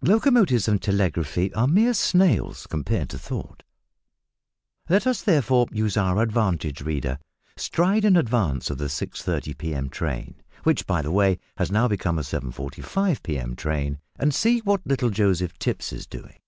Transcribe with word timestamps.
Locomotives 0.00 0.68
and 0.68 0.80
telegraphy 0.80 1.52
are 1.52 1.66
mere 1.68 1.92
snails 1.92 2.66
compared 2.66 3.10
to 3.10 3.18
thought. 3.18 3.62
Let 4.88 5.06
us 5.06 5.20
therefore 5.20 5.66
use 5.70 5.98
our 5.98 6.22
advantage, 6.22 6.80
reader, 6.80 7.18
stride 7.58 8.06
in 8.06 8.16
advance 8.16 8.70
of 8.70 8.78
the 8.78 8.86
6:30 8.86 9.58
p.m. 9.58 9.90
train 9.90 10.36
(which 10.62 10.86
by 10.86 11.02
the 11.02 11.12
way 11.12 11.38
has 11.58 11.70
now 11.70 11.88
become 11.88 12.18
a 12.18 12.22
7:45 12.22 13.22
p.m. 13.22 13.54
train), 13.54 14.00
and 14.18 14.34
see 14.34 14.60
what 14.60 14.80
little 14.86 15.10
Joseph 15.10 15.58
Tipps 15.58 15.92
is 15.92 16.06
doing. 16.06 16.38